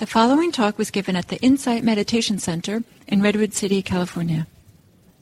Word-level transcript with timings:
The 0.00 0.06
following 0.06 0.50
talk 0.50 0.78
was 0.78 0.90
given 0.90 1.14
at 1.14 1.28
the 1.28 1.36
Insight 1.42 1.84
Meditation 1.84 2.38
Center 2.38 2.82
in 3.06 3.20
Redwood 3.20 3.52
City, 3.52 3.82
California. 3.82 4.46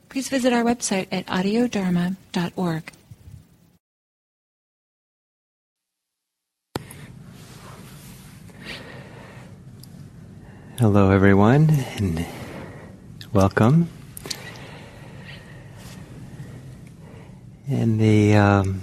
Please 0.08 0.28
visit 0.28 0.52
our 0.52 0.62
website 0.62 1.08
at 1.10 1.26
audiodharma.org. 1.26 2.92
Hello, 10.78 11.10
everyone, 11.10 11.70
and 11.96 12.24
welcome. 13.32 13.88
And 17.66 17.98
the 17.98 18.36
um, 18.36 18.82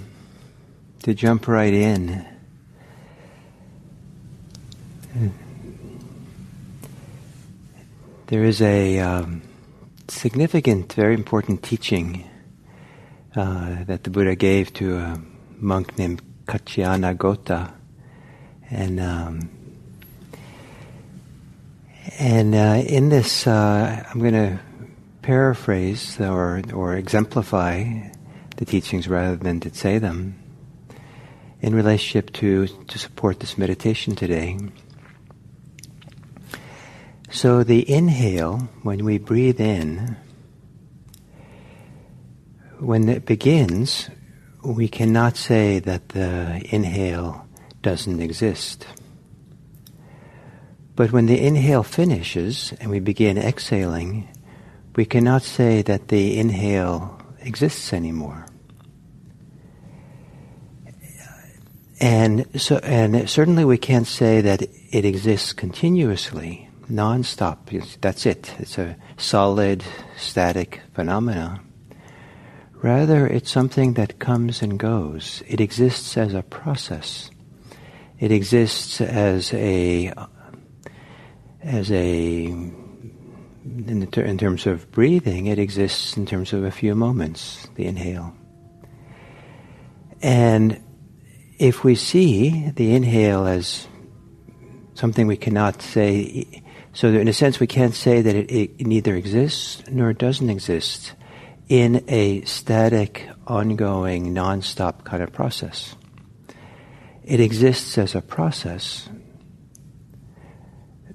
to 1.04 1.14
jump 1.14 1.48
right 1.48 1.72
in. 1.72 2.26
There 8.28 8.42
is 8.42 8.60
a 8.60 8.98
um, 8.98 9.42
significant, 10.08 10.92
very 10.94 11.14
important 11.14 11.62
teaching 11.62 12.28
uh, 13.36 13.84
that 13.84 14.02
the 14.02 14.10
Buddha 14.10 14.34
gave 14.34 14.72
to 14.74 14.96
a 14.96 15.22
monk 15.58 15.96
named 15.96 16.22
Kaccayana 16.46 17.72
and 18.68 18.98
um, 18.98 19.48
and 22.18 22.54
uh, 22.56 22.82
in 22.84 23.10
this, 23.10 23.46
uh, 23.46 24.04
I'm 24.10 24.18
going 24.18 24.32
to 24.32 24.58
paraphrase 25.22 26.20
or 26.20 26.62
or 26.74 26.96
exemplify 26.96 28.10
the 28.56 28.64
teachings 28.64 29.06
rather 29.06 29.36
than 29.36 29.60
to 29.60 29.72
say 29.72 29.98
them 29.98 30.34
in 31.60 31.76
relationship 31.76 32.32
to 32.32 32.66
to 32.88 32.98
support 32.98 33.38
this 33.38 33.56
meditation 33.56 34.16
today. 34.16 34.58
So 37.36 37.62
the 37.64 37.84
inhale, 37.86 38.60
when 38.82 39.04
we 39.04 39.18
breathe 39.18 39.60
in, 39.60 40.16
when 42.78 43.10
it 43.10 43.26
begins, 43.26 44.08
we 44.64 44.88
cannot 44.88 45.36
say 45.36 45.78
that 45.80 46.08
the 46.08 46.66
inhale 46.70 47.46
doesn't 47.82 48.22
exist. 48.22 48.86
But 50.94 51.12
when 51.12 51.26
the 51.26 51.38
inhale 51.38 51.82
finishes 51.82 52.72
and 52.80 52.88
we 52.90 53.00
begin 53.00 53.36
exhaling, 53.36 54.34
we 54.94 55.04
cannot 55.04 55.42
say 55.42 55.82
that 55.82 56.08
the 56.08 56.38
inhale 56.38 57.20
exists 57.40 57.92
anymore. 57.92 58.46
And 62.00 62.46
so, 62.58 62.78
and 62.78 63.28
certainly 63.28 63.66
we 63.66 63.76
can't 63.76 64.06
say 64.06 64.40
that 64.40 64.62
it 64.62 65.04
exists 65.04 65.52
continuously 65.52 66.65
non-stop. 66.88 67.70
That's 68.00 68.26
it. 68.26 68.54
It's 68.58 68.78
a 68.78 68.96
solid, 69.16 69.84
static 70.16 70.82
phenomena. 70.94 71.60
Rather, 72.74 73.26
it's 73.26 73.50
something 73.50 73.94
that 73.94 74.18
comes 74.18 74.62
and 74.62 74.78
goes. 74.78 75.42
It 75.48 75.60
exists 75.60 76.16
as 76.16 76.34
a 76.34 76.42
process. 76.42 77.30
It 78.18 78.30
exists 78.30 79.00
as 79.00 79.52
a 79.54 80.12
as 81.62 81.90
a 81.90 82.44
in, 82.44 84.08
ter- 84.12 84.22
in 84.22 84.38
terms 84.38 84.66
of 84.66 84.90
breathing. 84.92 85.46
It 85.46 85.58
exists 85.58 86.16
in 86.16 86.26
terms 86.26 86.52
of 86.52 86.64
a 86.64 86.70
few 86.70 86.94
moments. 86.94 87.66
The 87.74 87.86
inhale. 87.86 88.34
And 90.22 90.82
if 91.58 91.82
we 91.82 91.94
see 91.94 92.70
the 92.70 92.94
inhale 92.94 93.46
as 93.46 93.86
something 94.94 95.26
we 95.26 95.36
cannot 95.36 95.82
say 95.82 96.62
so 96.96 97.08
in 97.08 97.28
a 97.28 97.32
sense, 97.34 97.60
we 97.60 97.66
can't 97.66 97.94
say 97.94 98.22
that 98.22 98.34
it, 98.34 98.50
it 98.50 98.86
neither 98.86 99.14
exists 99.14 99.82
nor 99.90 100.14
doesn't 100.14 100.48
exist 100.48 101.12
in 101.68 102.02
a 102.08 102.40
static, 102.46 103.28
ongoing, 103.46 104.32
non-stop 104.32 105.04
kind 105.04 105.22
of 105.22 105.30
process. 105.30 105.94
It 107.22 107.38
exists 107.38 107.98
as 107.98 108.14
a 108.14 108.22
process 108.22 109.10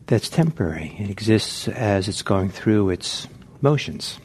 that's 0.05 0.29
temporary. 0.29 0.95
It 0.99 1.09
exists 1.09 1.67
as 1.67 2.07
it's 2.07 2.21
going 2.21 2.49
through 2.49 2.91
its 2.91 3.27
motions. 3.61 4.19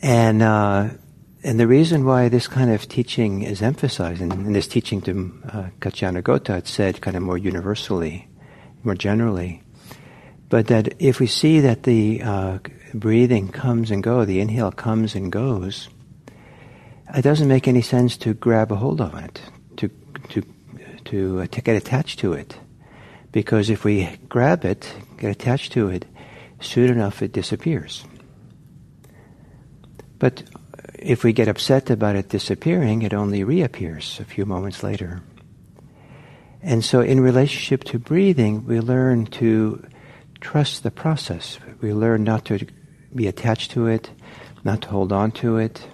And 0.00 0.42
uh, 0.42 0.88
and 1.44 1.60
the 1.60 1.68
reason 1.68 2.04
why 2.04 2.28
this 2.28 2.48
kind 2.48 2.72
of 2.72 2.88
teaching 2.88 3.44
is 3.44 3.62
emphasized, 3.62 4.20
and 4.20 4.32
in 4.32 4.52
this 4.52 4.66
teaching 4.66 5.00
to 5.02 5.32
uh, 5.44 5.66
Kaccayana 5.78 6.58
it's 6.58 6.70
said 6.72 7.00
kind 7.00 7.16
of 7.16 7.22
more 7.22 7.38
universally, 7.38 8.26
more 8.84 8.94
generally. 8.94 9.62
But 10.48 10.66
that 10.66 10.94
if 10.98 11.18
we 11.18 11.26
see 11.26 11.60
that 11.60 11.84
the 11.84 12.22
uh, 12.22 12.58
breathing 12.92 13.48
comes 13.48 13.90
and 13.90 14.02
goes, 14.02 14.26
the 14.26 14.40
inhale 14.40 14.70
comes 14.70 15.14
and 15.14 15.32
goes, 15.32 15.88
it 17.14 17.22
doesn't 17.22 17.48
make 17.48 17.68
any 17.68 17.82
sense 17.82 18.16
to 18.18 18.34
grab 18.34 18.70
a 18.72 18.76
hold 18.76 19.00
of 19.00 19.14
it, 19.14 19.40
to 19.76 19.88
to 20.30 20.42
to, 21.04 21.40
uh, 21.40 21.46
to 21.46 21.60
get 21.60 21.76
attached 21.76 22.20
to 22.20 22.32
it, 22.32 22.58
because 23.32 23.70
if 23.70 23.84
we 23.84 24.08
grab 24.28 24.64
it, 24.64 24.92
get 25.18 25.30
attached 25.30 25.72
to 25.72 25.88
it, 25.88 26.06
soon 26.60 26.90
enough 26.90 27.22
it 27.22 27.32
disappears. 27.32 28.04
But 30.18 30.44
if 30.98 31.24
we 31.24 31.32
get 31.32 31.48
upset 31.48 31.90
about 31.90 32.16
it 32.16 32.28
disappearing, 32.28 33.02
it 33.02 33.12
only 33.12 33.42
reappears 33.42 34.20
a 34.20 34.24
few 34.24 34.46
moments 34.46 34.82
later. 34.82 35.22
And 36.62 36.84
so, 36.84 37.00
in 37.00 37.20
relationship 37.20 37.82
to 37.84 37.98
breathing, 37.98 38.64
we 38.66 38.78
learn 38.80 39.26
to 39.26 39.84
trust 40.40 40.82
the 40.82 40.90
process. 40.90 41.58
We 41.80 41.92
learn 41.92 42.22
not 42.22 42.44
to 42.46 42.66
be 43.14 43.26
attached 43.26 43.72
to 43.72 43.88
it, 43.88 44.10
not 44.64 44.82
to 44.82 44.88
hold 44.88 45.12
on 45.12 45.32
to 45.32 45.56
it. 45.56 45.86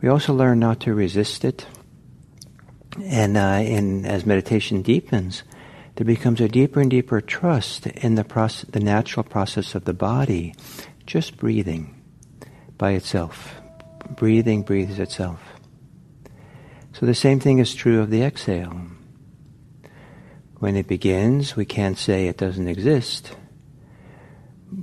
We 0.00 0.08
also 0.08 0.34
learn 0.34 0.58
not 0.58 0.80
to 0.80 0.94
resist 0.94 1.44
it. 1.44 1.66
And 3.04 3.36
uh, 3.36 3.62
as 4.08 4.26
meditation 4.26 4.82
deepens, 4.82 5.44
there 5.94 6.04
becomes 6.04 6.40
a 6.40 6.48
deeper 6.48 6.80
and 6.80 6.90
deeper 6.90 7.20
trust 7.20 7.86
in 7.86 8.16
the 8.16 8.24
process, 8.24 8.68
the 8.70 8.80
natural 8.80 9.24
process 9.24 9.74
of 9.74 9.84
the 9.84 9.94
body, 9.94 10.54
just 11.06 11.36
breathing 11.36 12.02
by 12.76 12.92
itself. 12.92 13.54
Breathing 14.16 14.62
breathes 14.62 14.98
itself. 14.98 15.40
So 16.92 17.06
the 17.06 17.14
same 17.14 17.40
thing 17.40 17.58
is 17.58 17.74
true 17.74 18.00
of 18.00 18.10
the 18.10 18.22
exhale. 18.22 18.91
When 20.62 20.76
it 20.76 20.86
begins, 20.86 21.56
we 21.56 21.64
can't 21.64 21.98
say 21.98 22.28
it 22.28 22.36
doesn't 22.36 22.68
exist. 22.68 23.34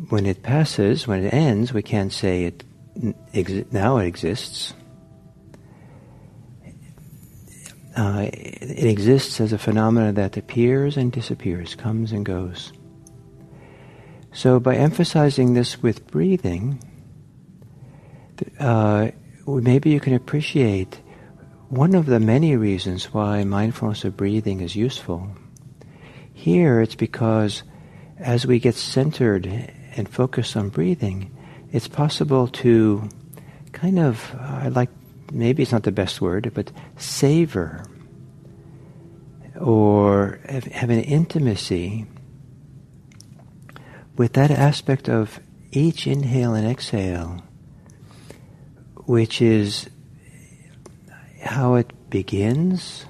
When 0.10 0.26
it 0.26 0.44
passes, 0.44 1.08
when 1.08 1.24
it 1.24 1.34
ends, 1.34 1.72
we 1.72 1.82
can't 1.82 2.12
say 2.12 2.44
it 2.44 2.66
now 3.72 3.96
it 4.00 4.06
exists. 4.06 4.74
Uh, 7.96 8.28
it 8.30 8.84
exists 8.84 9.40
as 9.40 9.54
a 9.54 9.58
phenomenon 9.58 10.16
that 10.16 10.36
appears 10.36 10.98
and 10.98 11.14
disappears, 11.14 11.76
comes 11.76 12.12
and 12.12 12.26
goes. 12.26 12.74
So, 14.34 14.60
by 14.60 14.76
emphasizing 14.76 15.54
this 15.54 15.82
with 15.82 16.06
breathing, 16.08 16.84
uh, 18.60 19.12
maybe 19.48 19.92
you 19.92 20.02
can 20.02 20.14
appreciate 20.14 21.00
one 21.70 21.96
of 21.96 22.06
the 22.06 22.20
many 22.20 22.58
reasons 22.58 23.14
why 23.14 23.46
mindfulness 23.46 24.04
of 24.04 24.18
breathing 24.18 24.60
is 24.60 24.76
useful. 24.76 25.32
Here 26.40 26.80
it's 26.80 26.96
because 26.96 27.64
as 28.18 28.48
we 28.48 28.60
get 28.60 28.76
centered 28.76 29.46
and 29.98 30.08
focused 30.08 30.56
on 30.56 30.70
breathing, 30.70 31.36
it's 31.74 31.90
possible 31.90 32.48
to 32.64 33.10
kind 33.74 34.00
of, 34.00 34.34
I 34.40 34.70
like, 34.70 34.88
maybe 35.34 35.64
it's 35.64 35.74
not 35.74 35.84
the 35.84 35.92
best 35.92 36.22
word, 36.22 36.50
but 36.54 36.72
savor 36.96 37.84
or 39.60 40.40
have 40.46 40.90
an 40.90 41.02
intimacy 41.02 42.06
with 44.16 44.32
that 44.32 44.50
aspect 44.50 45.10
of 45.10 45.42
each 45.74 46.08
inhale 46.08 46.54
and 46.54 46.66
exhale, 46.66 47.44
which 48.96 49.42
is 49.42 49.90
how 51.44 51.76
it 51.76 51.92
begins, 52.10 53.06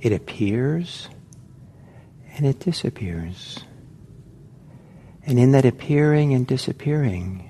it 0.00 0.12
appears, 0.12 1.08
and 2.38 2.46
it 2.46 2.60
disappears. 2.60 3.58
And 5.26 5.40
in 5.40 5.50
that 5.52 5.66
appearing 5.66 6.32
and 6.32 6.46
disappearing, 6.46 7.44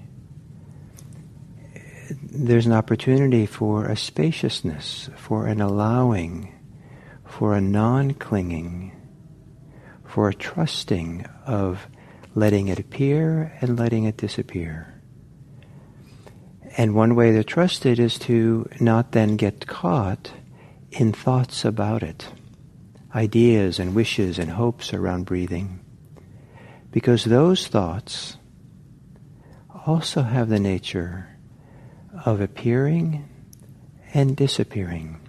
there's 2.23 2.64
an 2.64 2.73
opportunity 2.73 3.44
for 3.44 3.85
a 3.85 3.96
spaciousness, 3.96 5.11
for 5.14 5.46
an 5.46 5.61
allowing, 5.61 6.58
for 7.26 7.55
a 7.55 7.61
non 7.61 8.14
clinging, 8.14 8.96
for 10.06 10.31
a 10.31 10.35
trusting 10.35 11.26
of 11.44 11.87
letting 12.34 12.69
it 12.69 12.79
appear 12.79 13.52
and 13.61 13.79
letting 13.79 14.05
it 14.05 14.17
disappear. 14.17 15.02
And 16.79 16.94
one 16.94 17.14
way 17.14 17.32
to 17.32 17.44
trust 17.44 17.84
it 17.84 17.99
is 17.99 18.19
to 18.20 18.67
not 18.81 19.12
then 19.12 19.37
get 19.37 19.67
caught 19.67 20.32
in 20.91 21.12
thoughts 21.12 21.64
about 21.67 22.02
it. 22.02 22.29
Ideas 23.19 23.81
and 23.81 23.97
wishes 23.97 24.38
and 24.38 24.50
hopes 24.50 24.94
around 24.94 25.26
breathing. 25.26 25.81
Because 26.93 27.25
those 27.25 27.67
thoughts 27.67 28.37
also 29.87 30.23
have 30.23 30.49
the 30.49 30.61
nature 30.61 31.37
of 32.25 32.41
appearing 32.41 33.29
and 34.15 34.37
disappearing. 34.37 35.20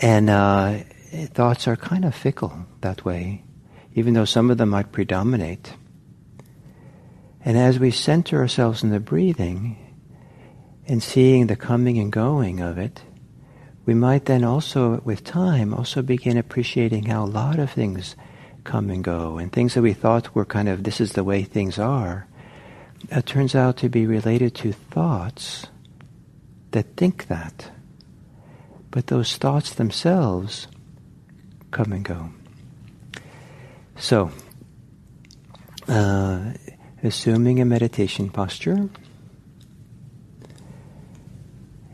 And 0.00 0.28
uh, 0.28 0.78
thoughts 1.32 1.68
are 1.68 1.76
kind 1.76 2.04
of 2.04 2.14
fickle 2.14 2.66
that 2.80 3.04
way, 3.04 3.44
even 3.94 4.14
though 4.14 4.24
some 4.24 4.50
of 4.50 4.58
them 4.58 4.70
might 4.70 4.90
predominate. 4.90 5.74
And 7.44 7.56
as 7.56 7.78
we 7.78 7.92
center 7.92 8.38
ourselves 8.38 8.82
in 8.82 8.90
the 8.90 9.00
breathing 9.00 9.78
and 10.86 11.02
seeing 11.02 11.46
the 11.46 11.56
coming 11.56 11.98
and 11.98 12.10
going 12.10 12.60
of 12.60 12.78
it, 12.78 13.02
we 13.84 13.94
might 13.94 14.26
then 14.26 14.44
also, 14.44 15.00
with 15.04 15.24
time, 15.24 15.74
also 15.74 16.02
begin 16.02 16.36
appreciating 16.36 17.04
how 17.06 17.24
a 17.24 17.26
lot 17.26 17.58
of 17.58 17.70
things 17.70 18.14
come 18.64 18.90
and 18.90 19.02
go, 19.02 19.38
and 19.38 19.52
things 19.52 19.74
that 19.74 19.82
we 19.82 19.92
thought 19.92 20.34
were 20.34 20.44
kind 20.44 20.68
of 20.68 20.84
this 20.84 21.00
is 21.00 21.12
the 21.12 21.24
way 21.24 21.42
things 21.42 21.78
are, 21.78 22.28
uh, 23.10 23.20
turns 23.22 23.54
out 23.54 23.76
to 23.78 23.88
be 23.88 24.06
related 24.06 24.54
to 24.54 24.72
thoughts 24.72 25.66
that 26.70 26.96
think 26.96 27.26
that. 27.26 27.70
But 28.90 29.08
those 29.08 29.36
thoughts 29.36 29.74
themselves 29.74 30.68
come 31.72 31.92
and 31.92 32.04
go. 32.04 32.30
So, 33.96 34.30
uh, 35.88 36.52
assuming 37.02 37.60
a 37.60 37.64
meditation 37.64 38.30
posture, 38.30 38.88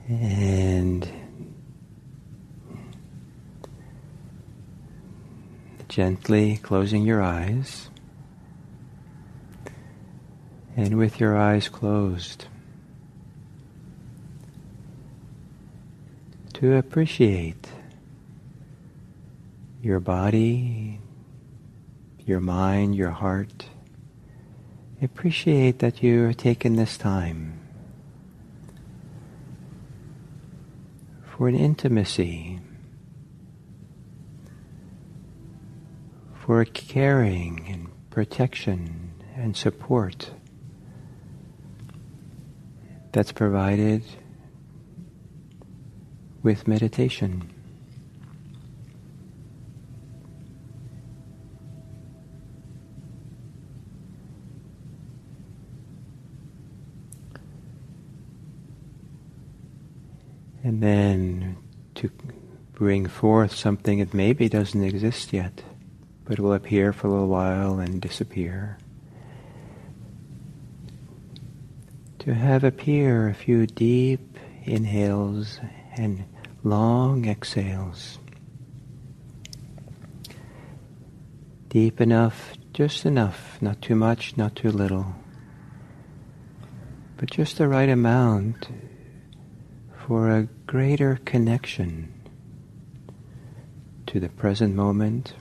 and 0.09 1.11
gently 5.99 6.57
closing 6.59 7.03
your 7.03 7.21
eyes. 7.21 7.91
And 10.77 10.97
with 10.97 11.19
your 11.19 11.37
eyes 11.37 11.69
closed, 11.69 12.47
to 16.53 16.77
appreciate 16.77 17.67
your 19.83 19.99
body, 19.99 21.01
your 22.25 22.39
mind, 22.39 22.95
your 22.95 23.11
heart. 23.11 23.65
Appreciate 25.03 25.81
that 25.81 26.01
you 26.01 26.27
are 26.27 26.33
taking 26.33 26.77
this 26.77 26.97
time 26.97 27.59
for 31.25 31.49
an 31.49 31.57
intimacy 31.57 32.61
for 36.49 36.65
caring 36.65 37.69
and 37.69 38.09
protection 38.09 39.13
and 39.37 39.55
support 39.55 40.31
that's 43.13 43.33
provided 43.33 44.03
with 46.43 46.67
meditation. 46.67 47.53
And 60.65 60.83
then 60.83 61.59
to 61.97 62.11
bring 62.73 63.07
forth 63.07 63.55
something 63.55 63.99
that 63.99 64.15
maybe 64.15 64.49
doesn't 64.49 64.83
exist 64.83 65.35
yet 65.35 65.63
but 66.29 66.39
will 66.39 66.53
appear 66.53 66.93
for 66.93 67.07
a 67.07 67.11
little 67.11 67.27
while 67.27 67.81
and 67.81 68.03
disappear. 68.03 68.77
To 72.19 72.35
have 72.35 72.65
appear 72.65 73.29
a 73.29 73.35
few 73.35 73.67
deep 73.67 74.37
inhales 74.65 75.59
and 75.97 76.25
long 76.63 77.27
exhales. 77.27 78.19
Deep 81.71 81.99
enough, 81.99 82.53
just 82.75 83.07
enough, 83.07 83.57
not 83.63 83.81
too 83.81 83.95
much, 83.95 84.37
not 84.37 84.55
too 84.55 84.71
little, 84.71 85.15
but 87.17 87.31
just 87.31 87.57
the 87.57 87.69
right 87.69 87.89
amount 87.89 88.69
for 90.07 90.31
a 90.31 90.43
greater 90.67 91.19
connection 91.25 92.13
to 94.07 94.21
the 94.21 94.29
present 94.29 94.75
moment. 94.75 95.33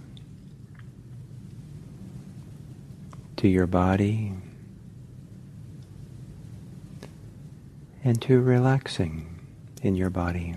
To 3.38 3.48
your 3.48 3.68
body 3.68 4.34
and 8.04 8.22
to 8.22 8.40
relaxing 8.40 9.48
in 9.82 9.96
your 9.96 10.10
body. 10.10 10.56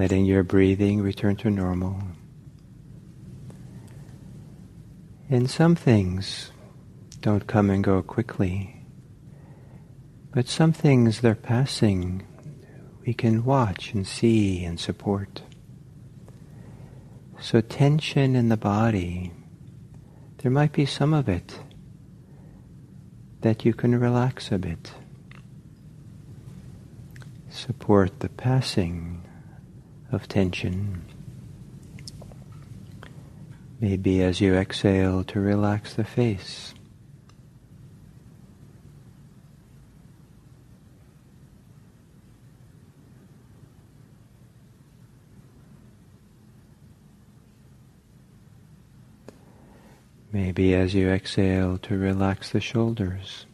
Letting 0.00 0.24
your 0.24 0.42
breathing 0.42 1.02
return 1.02 1.36
to 1.36 1.50
normal. 1.50 2.00
And 5.28 5.50
some 5.50 5.76
things 5.76 6.52
don't 7.20 7.46
come 7.46 7.68
and 7.68 7.84
go 7.84 8.00
quickly, 8.00 8.82
but 10.32 10.48
some 10.48 10.72
things 10.72 11.20
they're 11.20 11.34
passing 11.34 12.26
we 13.04 13.12
can 13.12 13.44
watch 13.44 13.92
and 13.92 14.06
see 14.06 14.64
and 14.64 14.80
support. 14.80 15.42
So 17.38 17.60
tension 17.60 18.34
in 18.34 18.48
the 18.48 18.56
body, 18.56 19.32
there 20.38 20.50
might 20.50 20.72
be 20.72 20.86
some 20.86 21.12
of 21.12 21.28
it 21.28 21.60
that 23.42 23.66
you 23.66 23.74
can 23.74 24.00
relax 24.00 24.50
a 24.50 24.56
bit. 24.56 24.92
Support 27.50 28.20
the 28.20 28.30
passing 28.30 29.26
of 30.12 30.28
tension. 30.28 31.04
Maybe 33.80 34.22
as 34.22 34.40
you 34.40 34.54
exhale 34.54 35.24
to 35.24 35.40
relax 35.40 35.94
the 35.94 36.04
face. 36.04 36.74
Maybe 50.32 50.74
as 50.74 50.94
you 50.94 51.08
exhale 51.08 51.78
to 51.78 51.96
relax 51.96 52.50
the 52.50 52.60
shoulders. 52.60 53.46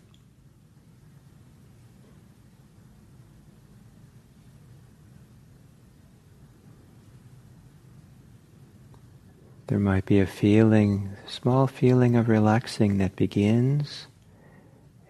There 9.69 9.81
might 9.81 10.07
be 10.07 10.21
a 10.21 10.27
feeling, 10.27 11.11
small 11.27 11.67
feeling 11.67 12.15
of 12.15 12.29
relaxing 12.29 12.99
that 12.99 13.17
begins, 13.17 14.07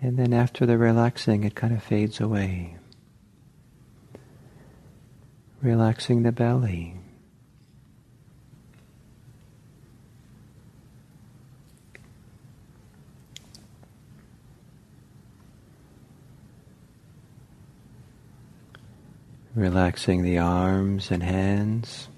and 0.01 0.19
then 0.19 0.33
after 0.33 0.65
the 0.65 0.79
relaxing, 0.79 1.45
it 1.45 1.55
kind 1.55 1.75
of 1.75 1.83
fades 1.83 2.21
away. 2.21 2.77
Relaxing 5.61 6.23
the 6.23 6.33
belly. 6.33 6.95
Relaxing 19.55 20.23
the 20.23 20.39
arms 20.39 21.11
and 21.11 21.23
hands. 21.23 22.09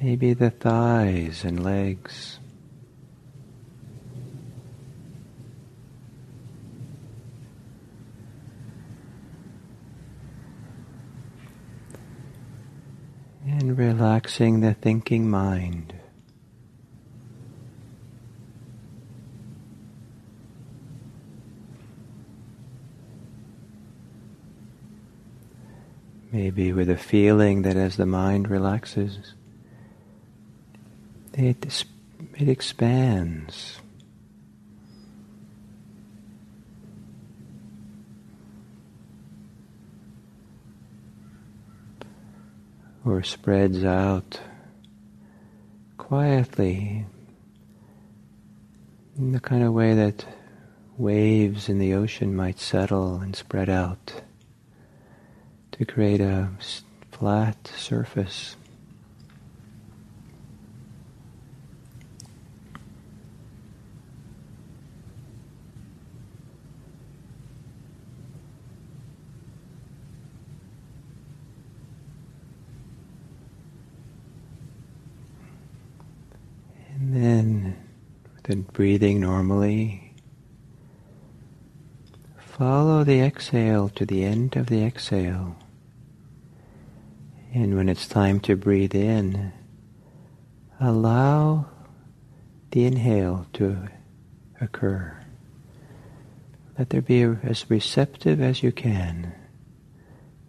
maybe 0.00 0.32
the 0.32 0.50
thighs 0.50 1.44
and 1.44 1.62
legs. 1.62 2.38
And 13.46 13.76
relaxing 13.76 14.60
the 14.60 14.72
thinking 14.72 15.28
mind. 15.28 15.92
Maybe 26.32 26.72
with 26.72 26.88
a 26.88 26.96
feeling 26.96 27.62
that 27.62 27.76
as 27.76 27.96
the 27.96 28.06
mind 28.06 28.48
relaxes, 28.48 29.34
it, 31.46 31.84
it 32.36 32.48
expands. 32.48 33.80
Or 43.04 43.22
spreads 43.22 43.84
out 43.84 44.40
quietly 45.96 47.06
in 49.16 49.32
the 49.32 49.40
kind 49.40 49.62
of 49.62 49.72
way 49.72 49.94
that 49.94 50.24
waves 50.96 51.68
in 51.68 51.78
the 51.78 51.94
ocean 51.94 52.36
might 52.36 52.58
settle 52.58 53.16
and 53.16 53.34
spread 53.34 53.68
out 53.68 54.22
to 55.72 55.84
create 55.84 56.20
a 56.20 56.50
flat 57.10 57.70
surface. 57.76 58.56
And 76.94 77.14
then, 77.14 77.76
then 78.50 78.62
breathing 78.62 79.20
normally, 79.20 80.12
follow 82.36 83.04
the 83.04 83.20
exhale 83.20 83.88
to 83.88 84.04
the 84.04 84.24
end 84.24 84.56
of 84.56 84.66
the 84.66 84.84
exhale. 84.84 85.56
And 87.54 87.76
when 87.76 87.88
it's 87.88 88.08
time 88.08 88.40
to 88.40 88.56
breathe 88.56 88.94
in, 88.94 89.52
allow 90.80 91.66
the 92.72 92.86
inhale 92.86 93.46
to 93.52 93.86
occur. 94.60 95.16
Let 96.76 96.90
there 96.90 97.02
be 97.02 97.22
as 97.22 97.70
receptive 97.70 98.40
as 98.40 98.64
you 98.64 98.72
can 98.72 99.32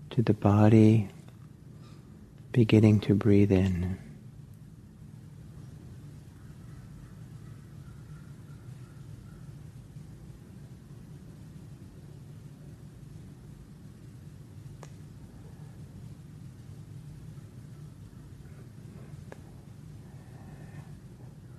to 0.09 0.23
the 0.23 0.33
body 0.33 1.09
beginning 2.51 2.99
to 3.01 3.13
breathe 3.13 3.51
in. 3.51 3.99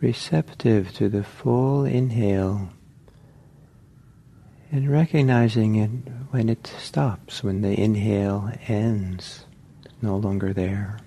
Receptive 0.02 0.92
to 0.92 1.08
the 1.08 1.22
full 1.22 1.84
inhale 1.84 2.68
and 4.72 4.90
recognizing 4.90 5.76
it 5.76 5.90
when 6.30 6.48
it 6.48 6.66
stops, 6.66 7.44
when 7.44 7.60
the 7.60 7.80
inhale 7.80 8.50
ends, 8.66 9.46
no 10.00 10.16
longer 10.16 10.52
there. 10.52 10.98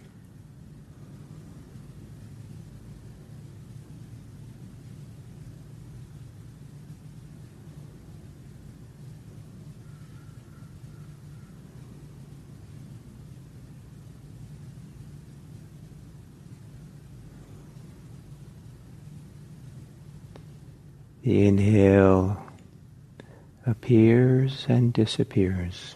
The 21.25 21.48
inhale 21.48 22.38
appears 23.65 24.67
and 24.70 24.94
disappears. 24.94 25.96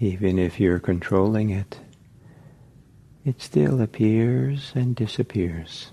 Even 0.00 0.40
if 0.40 0.58
you're 0.58 0.80
controlling 0.80 1.50
it, 1.50 1.78
it 3.24 3.40
still 3.40 3.80
appears 3.80 4.72
and 4.74 4.96
disappears. 4.96 5.92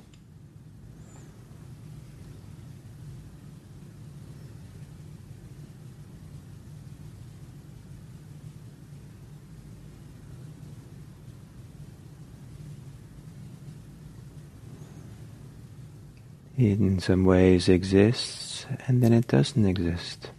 In 16.60 17.00
some 17.00 17.24
ways 17.24 17.70
exists 17.70 18.66
and 18.88 19.02
then 19.02 19.14
it 19.14 19.28
doesn't 19.28 19.66
exist. 19.66 20.32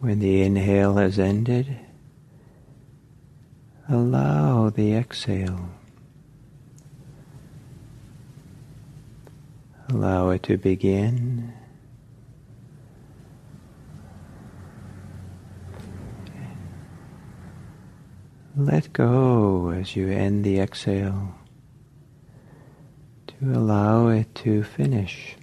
When 0.00 0.20
the 0.20 0.42
inhale 0.42 0.94
has 0.96 1.18
ended, 1.18 1.87
allow 3.88 4.70
the 4.70 4.94
exhale. 4.94 5.70
Allow 9.88 10.30
it 10.30 10.42
to 10.44 10.58
begin. 10.58 11.54
Let 18.54 18.92
go 18.92 19.70
as 19.70 19.96
you 19.96 20.08
end 20.08 20.44
the 20.44 20.58
exhale 20.58 21.34
to 23.28 23.52
allow 23.52 24.08
it 24.08 24.34
to 24.34 24.62
finish. 24.64 25.37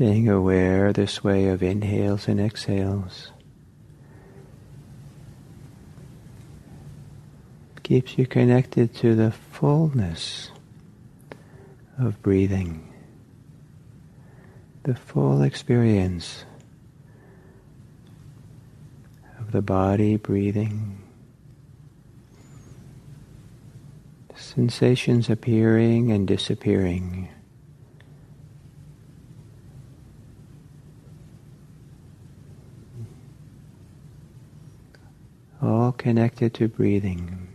Staying 0.00 0.30
aware 0.30 0.94
this 0.94 1.22
way 1.22 1.48
of 1.48 1.62
inhales 1.62 2.26
and 2.26 2.40
exhales. 2.40 3.32
Keeps 7.82 8.16
you 8.16 8.26
connected 8.26 8.94
to 8.94 9.14
the 9.14 9.30
fullness 9.30 10.52
of 11.98 12.22
breathing, 12.22 12.90
the 14.84 14.94
full 14.94 15.42
experience 15.42 16.46
of 19.38 19.52
the 19.52 19.60
body 19.60 20.16
breathing, 20.16 20.98
sensations 24.34 25.28
appearing 25.28 26.10
and 26.10 26.26
disappearing. 26.26 27.28
all 35.62 35.89
connected 36.00 36.54
to 36.54 36.66
breathing. 36.66 37.49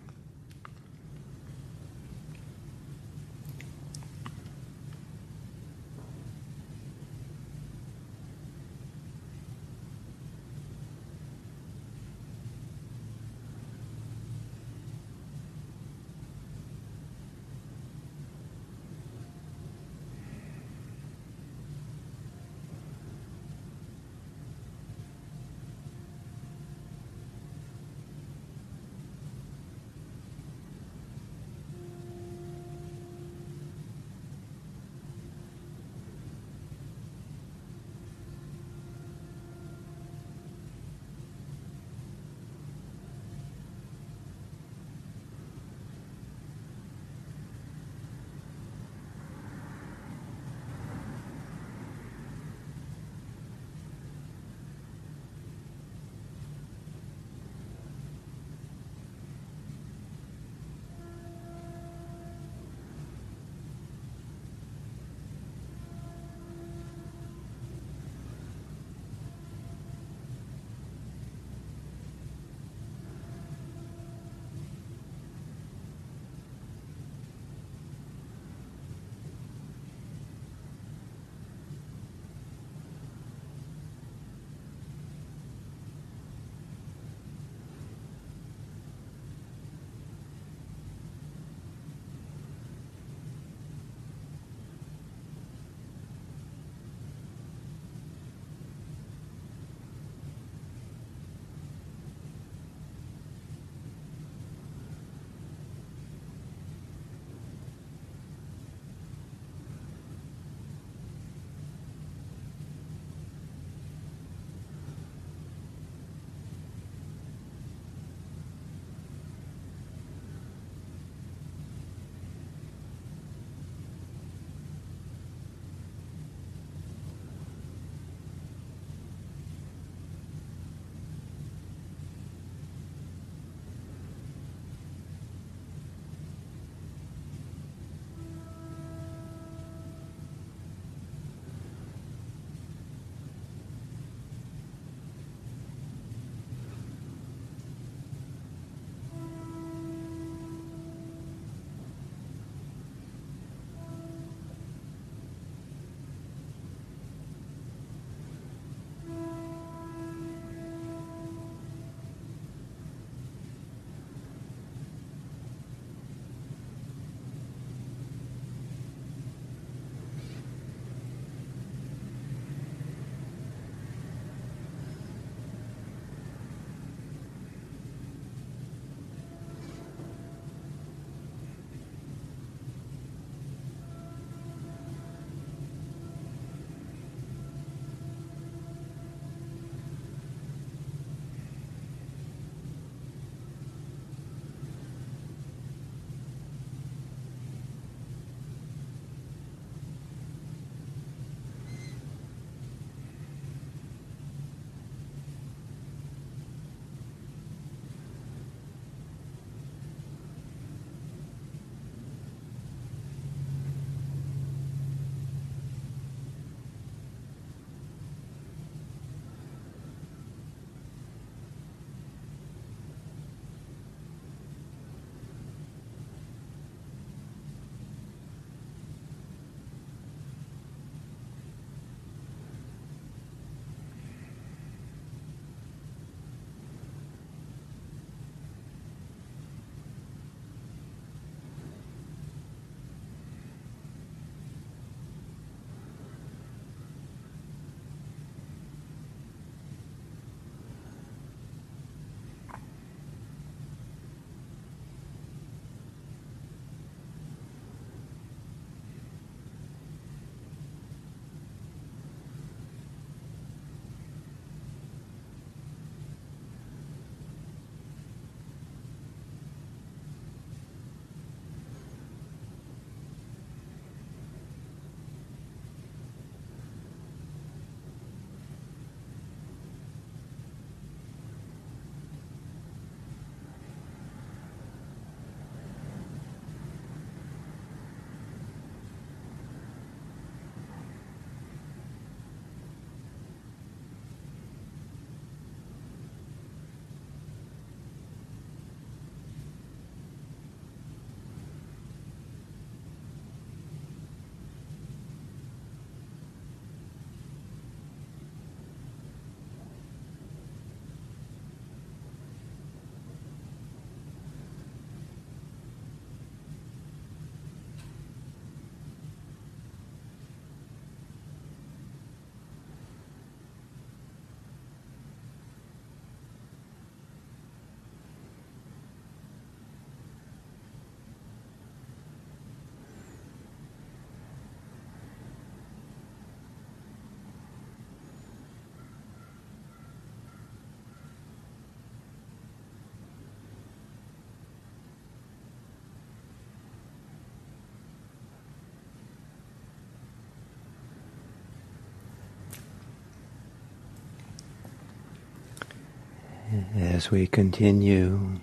As 356.75 357.11
we 357.11 357.27
continue, 357.27 358.39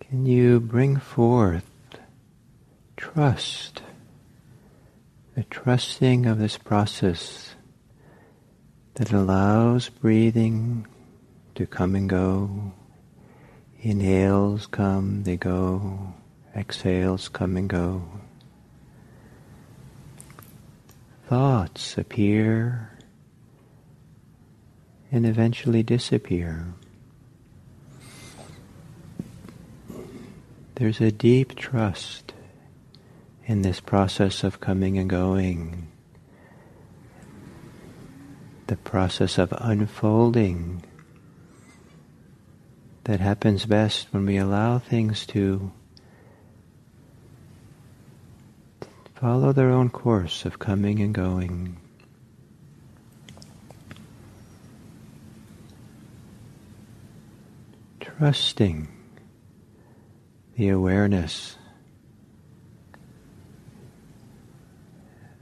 can 0.00 0.24
you 0.24 0.60
bring 0.60 0.96
forth 0.96 1.68
trust, 2.96 3.82
the 5.34 5.42
trusting 5.44 6.24
of 6.26 6.38
this 6.38 6.56
process 6.56 7.54
that 8.94 9.12
allows 9.12 9.90
breathing 9.90 10.86
to 11.54 11.66
come 11.66 11.94
and 11.94 12.08
go. 12.08 12.72
Inhales 13.80 14.66
come, 14.66 15.24
they 15.24 15.36
go. 15.36 16.14
Exhales 16.56 17.28
come 17.28 17.56
and 17.56 17.68
go. 17.68 18.02
Thoughts 21.28 21.98
appear 21.98 22.93
and 25.10 25.26
eventually 25.26 25.82
disappear. 25.82 26.74
There's 30.76 31.00
a 31.00 31.12
deep 31.12 31.54
trust 31.54 32.32
in 33.46 33.62
this 33.62 33.80
process 33.80 34.42
of 34.42 34.60
coming 34.60 34.98
and 34.98 35.08
going, 35.08 35.88
the 38.66 38.76
process 38.76 39.38
of 39.38 39.52
unfolding 39.56 40.82
that 43.04 43.20
happens 43.20 43.66
best 43.66 44.08
when 44.12 44.24
we 44.24 44.36
allow 44.38 44.78
things 44.78 45.26
to 45.26 45.70
follow 49.14 49.52
their 49.52 49.70
own 49.70 49.90
course 49.90 50.44
of 50.44 50.58
coming 50.58 51.00
and 51.00 51.14
going. 51.14 51.76
Trusting 58.18 58.86
the 60.56 60.68
awareness 60.68 61.56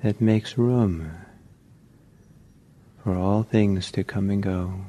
that 0.03 0.23
makes 0.23 0.57
room 0.57 1.13
for 3.05 3.15
all 3.15 3.43
things 3.43 3.93
to 3.93 4.03
come 4.03 4.31
and 4.31 4.43
go. 4.43 4.87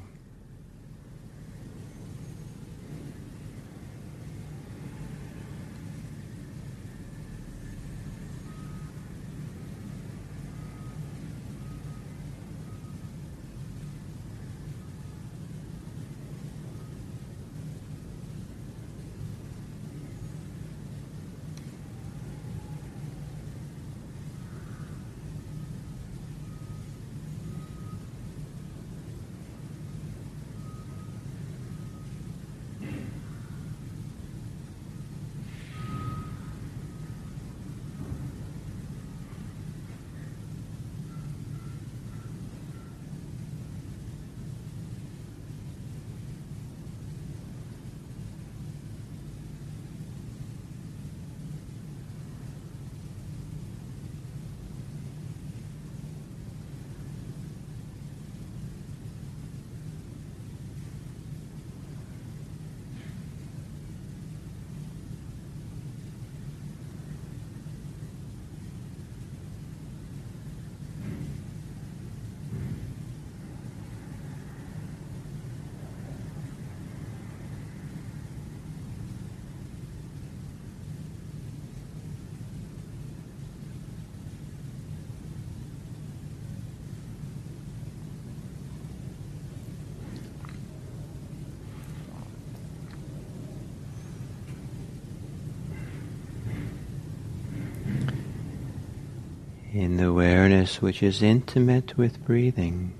In 99.84 99.98
the 99.98 100.06
awareness 100.08 100.80
which 100.80 101.02
is 101.02 101.22
intimate 101.22 101.94
with 101.98 102.24
breathing, 102.24 102.94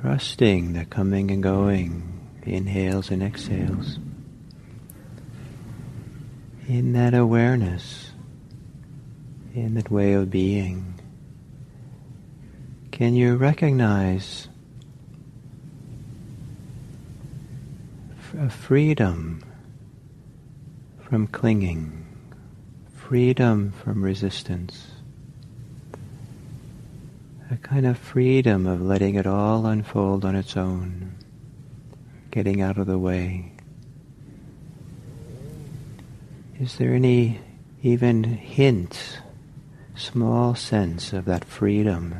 trusting 0.00 0.72
the 0.72 0.86
coming 0.86 1.30
and 1.30 1.42
going, 1.42 2.26
the 2.42 2.54
inhales 2.54 3.10
and 3.10 3.22
exhales. 3.22 3.98
In 6.66 6.94
that 6.94 7.12
awareness, 7.12 8.12
in 9.54 9.74
that 9.74 9.90
way 9.90 10.14
of 10.14 10.30
being, 10.30 10.98
can 12.90 13.14
you 13.14 13.36
recognize 13.36 14.48
a 18.38 18.48
freedom 18.48 19.44
from 21.02 21.26
clinging? 21.26 22.07
Freedom 23.08 23.72
from 23.72 24.04
resistance, 24.04 24.88
a 27.50 27.56
kind 27.56 27.86
of 27.86 27.96
freedom 27.96 28.66
of 28.66 28.82
letting 28.82 29.14
it 29.14 29.26
all 29.26 29.64
unfold 29.64 30.26
on 30.26 30.36
its 30.36 30.58
own, 30.58 31.14
getting 32.30 32.60
out 32.60 32.76
of 32.76 32.86
the 32.86 32.98
way. 32.98 33.50
Is 36.60 36.76
there 36.76 36.92
any 36.92 37.40
even 37.82 38.24
hint, 38.24 39.20
small 39.96 40.54
sense 40.54 41.14
of 41.14 41.24
that 41.24 41.46
freedom? 41.46 42.14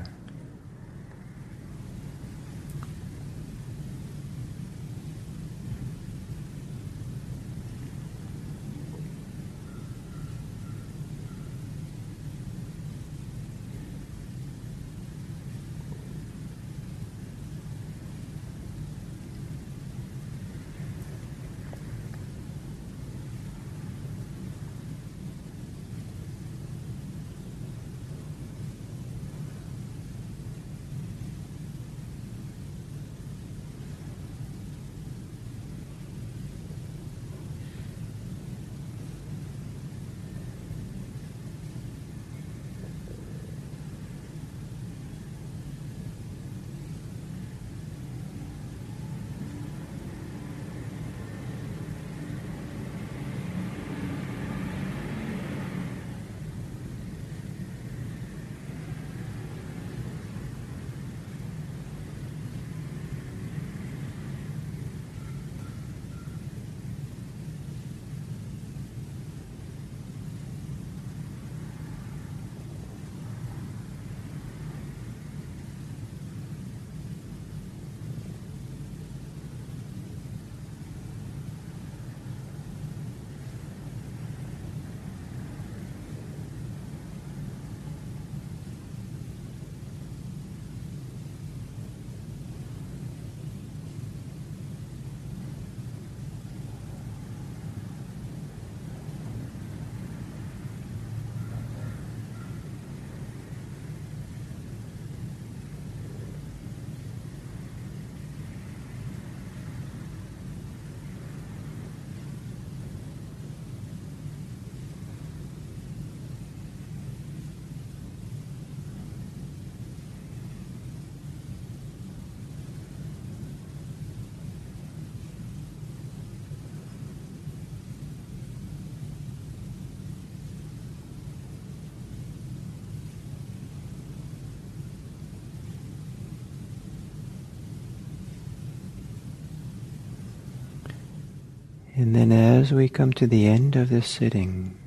And 141.98 142.14
then 142.14 142.30
as 142.30 142.72
we 142.72 142.88
come 142.88 143.12
to 143.14 143.26
the 143.26 143.48
end 143.48 143.74
of 143.74 143.88
this 143.88 144.06
sitting, 144.06 144.78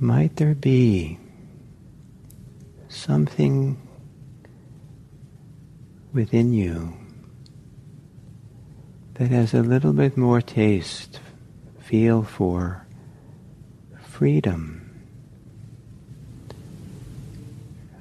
might 0.00 0.34
there 0.34 0.56
be 0.56 1.20
something 2.88 3.80
within 6.12 6.52
you 6.52 6.94
that 9.14 9.30
has 9.30 9.54
a 9.54 9.62
little 9.62 9.92
bit 9.92 10.16
more 10.16 10.40
taste, 10.40 11.20
feel 11.78 12.24
for 12.24 12.84
freedom, 14.02 15.06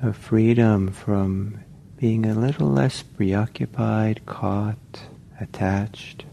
a 0.01 0.11
freedom 0.11 0.91
from 0.91 1.62
being 2.03 2.25
a 2.25 2.33
little 2.33 2.67
less 2.67 3.01
preoccupied, 3.01 4.25
caught, 4.25 5.03
attached. 5.39 6.25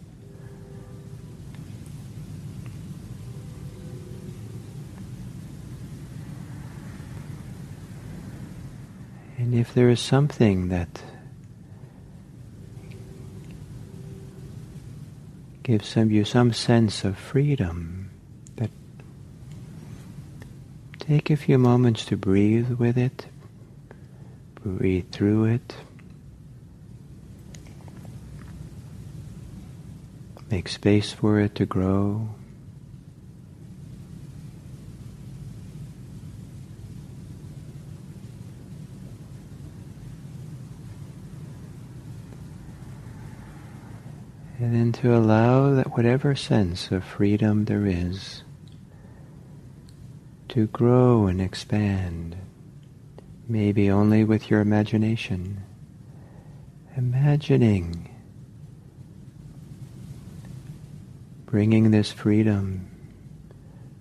And 9.39 9.55
if 9.55 9.73
there 9.73 9.89
is 9.89 10.01
something 10.01 10.71
that 10.71 11.05
gives 15.63 15.87
some, 15.87 16.11
you 16.11 16.25
some 16.25 16.53
sense 16.53 17.05
of 17.05 17.17
freedom, 17.17 18.11
that 18.57 18.71
take 20.99 21.31
a 21.31 21.37
few 21.37 21.59
moments 21.59 22.05
to 22.07 22.17
breathe 22.17 22.71
with 22.71 22.99
it, 22.99 23.27
Breathe 24.65 25.11
through 25.11 25.45
it. 25.45 25.75
Make 30.51 30.69
space 30.69 31.13
for 31.13 31.41
it 31.41 31.55
to 31.55 31.65
grow. 31.65 32.29
And 44.59 44.75
then 44.75 44.93
to 45.01 45.17
allow 45.17 45.75
that 45.75 45.97
whatever 45.97 46.35
sense 46.35 46.91
of 46.91 47.03
freedom 47.03 47.65
there 47.65 47.87
is 47.87 48.43
to 50.49 50.67
grow 50.67 51.27
and 51.27 51.41
expand 51.41 52.37
maybe 53.51 53.91
only 53.91 54.23
with 54.23 54.49
your 54.49 54.61
imagination, 54.61 55.61
imagining 56.97 58.09
bringing 61.47 61.91
this 61.91 62.13
freedom 62.13 62.89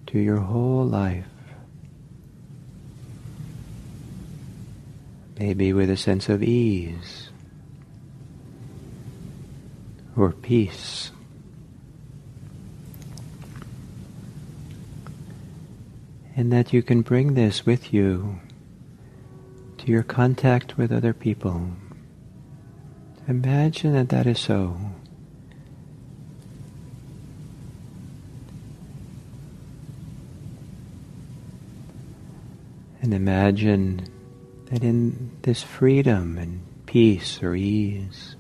to 0.06 0.20
your 0.20 0.38
whole 0.38 0.86
life. 0.86 1.26
Maybe 5.40 5.74
with 5.74 5.90
a 5.90 5.98
sense 5.98 6.30
of 6.30 6.44
ease 6.44 7.30
or 10.16 10.32
peace. 10.32 11.10
And 16.36 16.54
that 16.54 16.72
you 16.72 16.84
can 16.84 17.02
bring 17.02 17.34
this 17.34 17.66
with 17.66 17.92
you 17.92 18.40
your 19.90 20.04
contact 20.04 20.78
with 20.78 20.92
other 20.92 21.14
people. 21.14 21.72
Imagine 23.28 23.94
that 23.94 24.10
that 24.10 24.28
is 24.28 24.40
so. 24.40 24.78
And 33.02 33.14
imagine 33.14 34.08
that 34.66 34.84
in 34.84 35.32
this 35.42 35.64
freedom 35.64 36.38
and 36.38 36.62
peace 36.86 37.42
or 37.42 37.56
ease, 37.56 38.36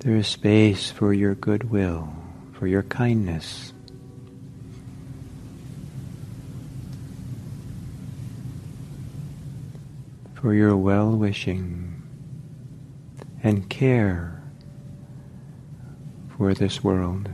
there 0.00 0.16
is 0.16 0.26
space 0.26 0.90
for 0.90 1.12
your 1.12 1.34
goodwill, 1.34 2.12
for 2.52 2.66
your 2.66 2.82
kindness. 2.82 3.72
For 10.40 10.54
your 10.54 10.76
well 10.76 11.10
wishing 11.10 12.00
and 13.42 13.68
care 13.68 14.40
for 16.36 16.54
this 16.54 16.84
world. 16.84 17.28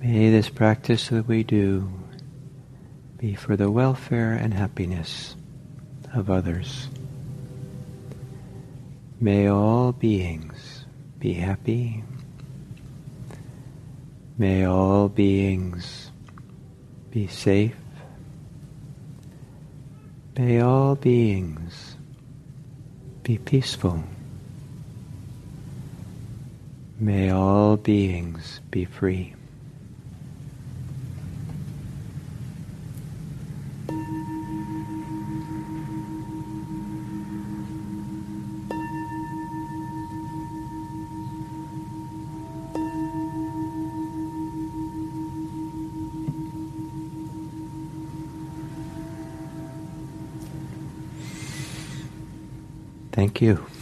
May 0.00 0.30
this 0.30 0.48
practice 0.48 1.08
that 1.08 1.26
we 1.26 1.42
do 1.42 1.90
be 3.16 3.34
for 3.34 3.56
the 3.56 3.70
welfare 3.70 4.34
and 4.34 4.54
happiness 4.54 5.34
of 6.14 6.30
others. 6.30 6.86
May 9.20 9.48
all 9.48 9.90
beings 9.90 10.84
be 11.18 11.32
happy. 11.32 12.04
May 14.38 14.64
all 14.64 15.08
beings 15.08 16.07
be 17.10 17.26
safe. 17.26 17.76
May 20.36 20.60
all 20.60 20.94
beings 20.94 21.96
be 23.22 23.38
peaceful. 23.38 24.04
May 27.00 27.30
all 27.30 27.76
beings 27.76 28.60
be 28.70 28.84
free. 28.84 29.34
Thank 53.38 53.56
you. 53.56 53.77